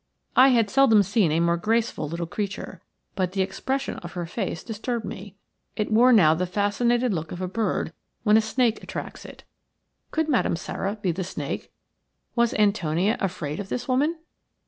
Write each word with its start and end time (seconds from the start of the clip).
I 0.35 0.47
had 0.47 0.71
seldom 0.71 1.03
seen 1.03 1.31
a 1.31 1.39
more 1.39 1.57
graceful 1.57 2.09
little 2.09 2.25
creature. 2.25 2.81
But 3.13 3.33
the 3.33 3.43
expression 3.43 3.97
of 3.97 4.13
her 4.13 4.25
face 4.25 4.63
disturbed 4.63 5.05
me. 5.05 5.35
It 5.75 5.91
wore 5.91 6.11
now 6.11 6.33
the 6.33 6.47
fascinated 6.47 7.13
look 7.13 7.31
of 7.31 7.39
a 7.39 7.47
bird 7.47 7.93
when 8.23 8.35
a 8.35 8.41
snake 8.41 8.81
attracts 8.81 9.25
it. 9.25 9.43
Could 10.09 10.27
Madame 10.27 10.55
Sara 10.55 10.95
be 10.99 11.11
the 11.11 11.23
snake? 11.23 11.71
Was 12.35 12.55
Antonia 12.55 13.15
afraid 13.19 13.59
of 13.59 13.69
this 13.69 13.87
woman? 13.87 14.17